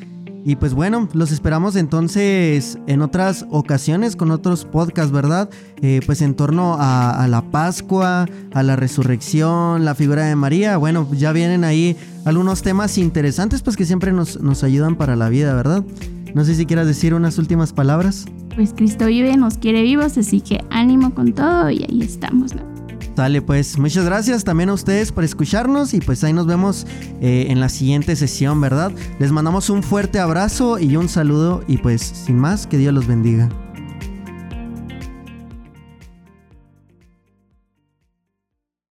Y 0.46 0.56
pues 0.56 0.74
bueno, 0.74 1.10
los 1.12 1.34
esperamos 1.34 1.75
entonces 1.75 2.79
en 2.88 3.01
otras 3.01 3.46
ocasiones 3.50 4.15
con 4.15 4.32
otros 4.32 4.63
podcasts, 4.63 5.12
¿verdad? 5.12 5.50
Eh, 5.82 6.00
pues 6.06 6.22
en 6.22 6.34
torno 6.34 6.77
a, 6.79 7.27
la 7.27 7.41
Pascua, 7.41 8.25
a 8.53 8.63
la 8.63 8.77
resurrección, 8.77 9.84
la 9.84 9.96
figura 9.96 10.27
de 10.27 10.38
María. 10.38 10.77
Bueno, 10.77 11.06
ya 11.12 11.34
vienen 11.34 11.65
ahí 11.65 11.98
algunos 12.24 12.62
temas 12.62 12.98
interesantes 12.98 13.62
pues 13.63 13.75
que 13.75 13.84
siempre 13.84 14.13
nos, 14.13 14.39
nos 14.39 14.63
ayudan 14.63 14.96
para 14.96 15.17
la 15.17 15.27
vida, 15.27 15.53
¿verdad? 15.56 15.84
No 16.34 16.46
sé 16.46 16.56
si 16.56 16.65
quieras 16.65 16.88
decir 16.88 17.13
unas 17.13 17.38
últimas 17.38 17.74
palabras. 17.74 18.27
Pues 18.56 18.72
Cristo 18.74 19.08
vive, 19.08 19.36
nos 19.36 19.58
quiere 19.58 19.82
vivos, 19.82 20.17
así 20.17 20.39
que 20.39 20.63
ánimo 20.70 21.13
con 21.13 21.34
todo 21.34 21.70
y 21.70 21.84
ahí 21.84 22.01
estamos, 22.01 22.56
¿no? 22.56 22.76
Dale, 23.17 23.41
pues 23.41 23.79
muchas 23.79 24.05
gracias 24.05 24.43
también 24.43 24.69
a 24.69 24.74
ustedes 24.74 25.12
por 25.12 25.24
escucharnos 25.24 25.95
y 25.95 26.01
pues 26.01 26.24
ahí 26.24 26.33
nos 26.33 26.45
vemos 26.45 26.86
eh, 27.19 27.47
en 27.50 27.59
la 27.59 27.67
siguiente 27.67 28.15
sesión, 28.15 28.62
¿verdad? 28.62 28.91
Les 29.17 29.31
mandamos 29.31 29.71
un 29.71 29.81
fuerte 29.81 30.19
abrazo 30.19 30.77
y 30.77 30.95
un 30.97 31.09
saludo 31.09 31.63
y 31.67 31.77
pues 31.77 32.03
sin 32.03 32.38
más, 32.38 32.67
que 32.67 32.77
Dios 32.77 32.93
los 32.93 33.07
bendiga. 33.07 33.50